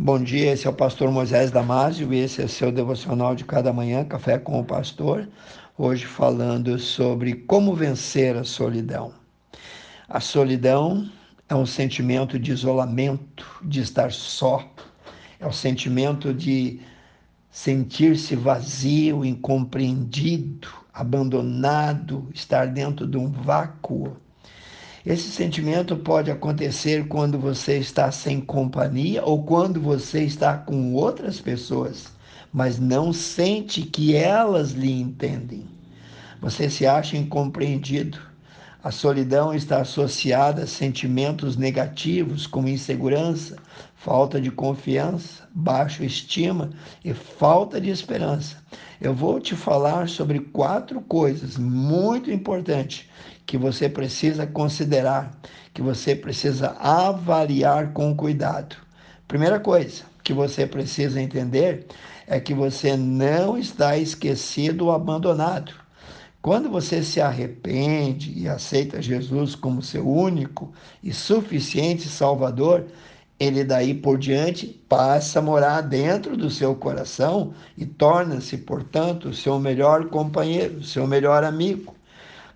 [0.00, 3.42] Bom dia, esse é o pastor Moisés Damásio e esse é o seu devocional de
[3.42, 5.28] cada manhã, Café com o Pastor.
[5.76, 9.12] Hoje falando sobre como vencer a solidão.
[10.08, 11.10] A solidão
[11.48, 14.72] é um sentimento de isolamento, de estar só,
[15.40, 16.78] é o sentimento de
[17.50, 24.16] sentir-se vazio, incompreendido, abandonado, estar dentro de um vácuo.
[25.08, 31.40] Esse sentimento pode acontecer quando você está sem companhia ou quando você está com outras
[31.40, 32.12] pessoas,
[32.52, 35.64] mas não sente que elas lhe entendem.
[36.42, 38.18] Você se acha incompreendido.
[38.82, 43.56] A solidão está associada a sentimentos negativos como insegurança,
[43.96, 46.70] falta de confiança, baixa estima
[47.04, 48.56] e falta de esperança.
[49.00, 53.06] Eu vou te falar sobre quatro coisas muito importantes
[53.44, 55.36] que você precisa considerar,
[55.74, 58.76] que você precisa avaliar com cuidado.
[59.26, 61.84] Primeira coisa que você precisa entender
[62.28, 65.87] é que você não está esquecido ou abandonado.
[66.40, 70.72] Quando você se arrepende e aceita Jesus como seu único
[71.02, 72.86] e suficiente Salvador,
[73.40, 79.58] ele daí por diante passa a morar dentro do seu coração e torna-se, portanto, seu
[79.58, 81.94] melhor companheiro, seu melhor amigo.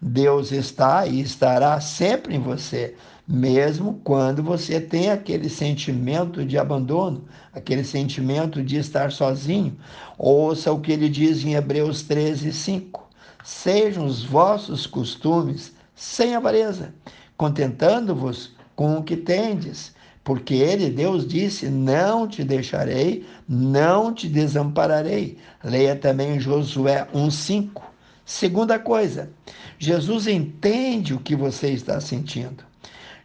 [0.00, 2.94] Deus está e estará sempre em você,
[3.26, 9.76] mesmo quando você tem aquele sentimento de abandono, aquele sentimento de estar sozinho.
[10.18, 13.09] Ouça o que ele diz em Hebreus 13, 5.
[13.42, 16.94] Sejam os vossos costumes sem avareza,
[17.36, 25.38] contentando-vos com o que tendes, porque ele, Deus, disse: Não te deixarei, não te desampararei.
[25.64, 27.82] Leia também Josué 1,5.
[28.24, 29.30] Segunda coisa,
[29.78, 32.64] Jesus entende o que você está sentindo.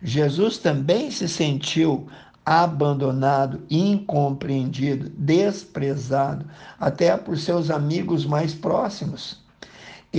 [0.02, 2.08] Jesus também se sentiu
[2.46, 6.46] abandonado, incompreendido, desprezado,
[6.80, 9.45] até por seus amigos mais próximos.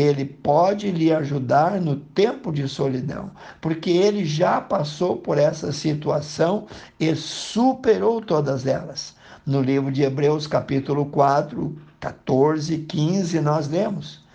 [0.00, 6.66] Ele pode lhe ajudar no tempo de solidão, porque ele já passou por essa situação
[6.98, 9.15] e superou todas elas.
[9.47, 14.26] No livro de Hebreus, capítulo 4, 14, 15, nós lemos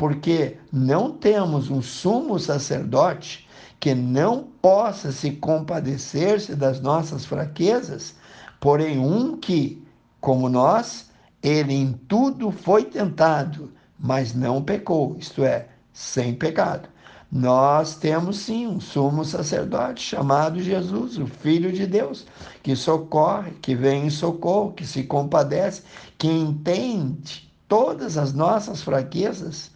[0.00, 3.46] porque não temos um sumo sacerdote
[3.78, 8.14] que não possa se compadecer-se das nossas fraquezas,
[8.58, 9.84] porém um que,
[10.18, 11.10] como nós,
[11.42, 16.88] ele em tudo foi tentado, mas não pecou, isto é, sem pecado.
[17.30, 22.26] Nós temos sim um sumo sacerdote chamado Jesus, o Filho de Deus,
[22.62, 25.82] que socorre, que vem em socorro, que se compadece,
[26.18, 29.70] que entende todas as nossas fraquezas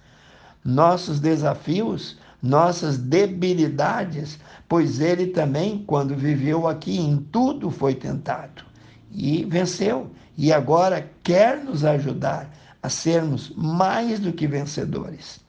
[0.64, 8.64] nossos desafios, nossas debilidades, pois ele também, quando viveu aqui, em tudo foi tentado
[9.12, 10.10] e venceu.
[10.36, 12.50] E agora quer nos ajudar
[12.84, 15.40] a sermos mais do que vencedores.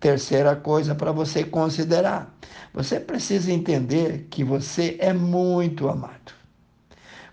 [0.00, 2.34] Terceira coisa para você considerar:
[2.72, 6.32] você precisa entender que você é muito amado.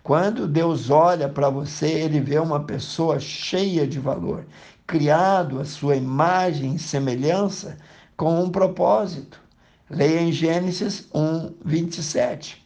[0.04, 4.46] Quando Deus olha para você, ele vê uma pessoa cheia de valor,
[4.86, 7.78] criado a sua imagem e semelhança
[8.18, 9.40] com um propósito.
[9.90, 12.62] Leia em Gênesis 1, 27.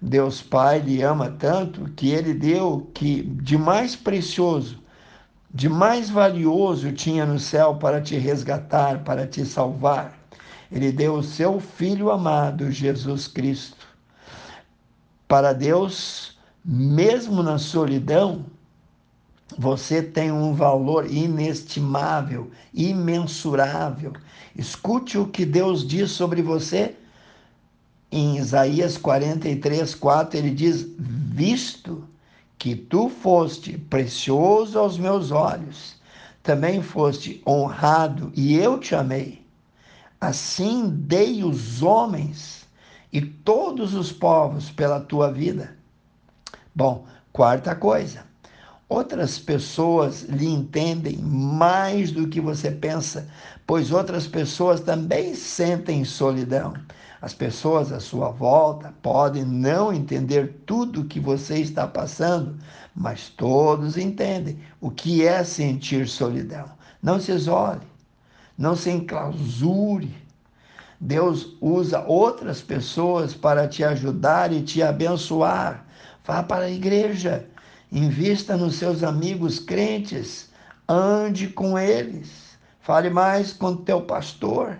[0.00, 4.78] Deus Pai lhe ama tanto que ele deu que de mais precioso,
[5.52, 10.18] de mais valioso tinha no céu para te resgatar, para te salvar.
[10.70, 13.86] Ele deu o seu Filho amado, Jesus Cristo.
[15.26, 18.44] Para Deus, mesmo na solidão,
[19.56, 24.12] você tem um valor inestimável, imensurável.
[24.54, 26.94] Escute o que Deus diz sobre você.
[28.10, 31.97] Em Isaías 43, 4, ele diz: Visto
[32.58, 35.96] que tu foste precioso aos meus olhos,
[36.42, 39.46] também foste honrado e eu te amei.
[40.20, 42.66] Assim dei os homens
[43.12, 45.76] e todos os povos pela tua vida.
[46.74, 48.28] Bom, quarta coisa
[48.88, 53.28] Outras pessoas lhe entendem mais do que você pensa,
[53.66, 56.72] pois outras pessoas também sentem solidão.
[57.20, 62.56] As pessoas à sua volta podem não entender tudo o que você está passando,
[62.94, 66.66] mas todos entendem o que é sentir solidão.
[67.02, 67.86] Não se isole,
[68.56, 70.14] não se enclausure.
[71.00, 75.84] Deus usa outras pessoas para te ajudar e te abençoar.
[76.24, 77.48] Vá para a igreja
[77.90, 80.50] Invista nos seus amigos crentes,
[80.86, 84.78] ande com eles, fale mais com teu pastor,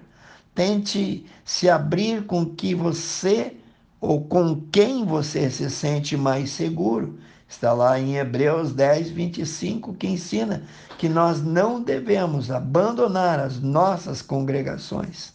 [0.58, 3.56] tente se abrir com que você
[4.00, 7.16] ou com quem você se sente mais seguro.
[7.48, 10.64] Está lá em Hebreus 10, 25, que ensina
[10.98, 15.32] que nós não devemos abandonar as nossas congregações.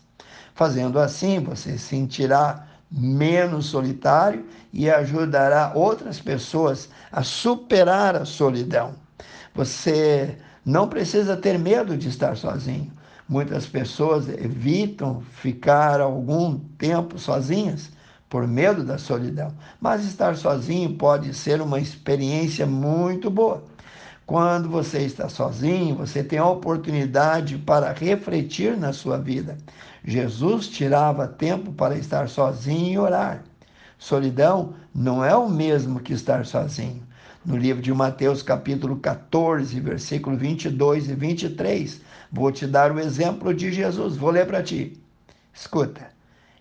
[0.55, 8.93] Fazendo assim, você sentirá menos solitário e ajudará outras pessoas a superar a solidão.
[9.55, 12.91] Você não precisa ter medo de estar sozinho.
[13.27, 17.89] Muitas pessoas evitam ficar algum tempo sozinhas
[18.29, 23.63] por medo da solidão, mas estar sozinho pode ser uma experiência muito boa.
[24.25, 29.57] Quando você está sozinho, você tem a oportunidade para refletir na sua vida.
[30.03, 33.43] Jesus tirava tempo para estar sozinho e orar.
[33.97, 37.03] Solidão não é o mesmo que estar sozinho.
[37.45, 41.99] No livro de Mateus, capítulo 14, versículo 22 e 23,
[42.31, 44.15] vou te dar o exemplo de Jesus.
[44.15, 44.97] Vou ler para ti.
[45.53, 46.07] Escuta.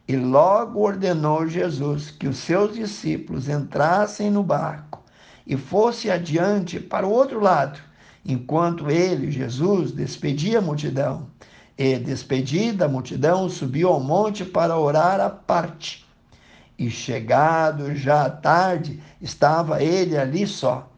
[0.09, 5.01] E logo ordenou Jesus que os seus discípulos entrassem no barco
[5.47, 7.79] e fosse adiante para o outro lado,
[8.27, 11.29] enquanto ele, Jesus, despedia a multidão.
[11.79, 16.05] E, despedida a multidão, subiu ao monte para orar à parte.
[16.83, 20.91] E chegado já à tarde, estava ele ali só.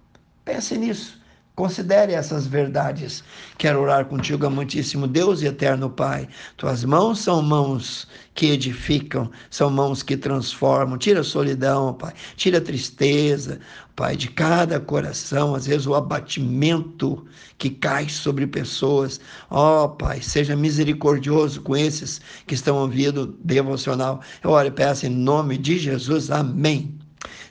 [0.42, 1.22] Pense nisso.
[1.56, 3.22] Considere essas verdades.
[3.56, 6.28] Quero orar contigo, amantíssimo Deus e eterno Pai.
[6.56, 10.98] Tuas mãos são mãos que edificam, são mãos que transformam.
[10.98, 12.12] Tira a solidão, Pai.
[12.36, 13.60] Tira a tristeza,
[13.94, 17.24] Pai, de cada coração, às vezes o abatimento
[17.56, 19.20] que cai sobre pessoas.
[19.48, 24.20] Ó, oh, Pai, seja misericordioso com esses que estão ouvindo devocional.
[24.42, 26.32] Eu oro e peço em nome de Jesus.
[26.32, 26.98] Amém.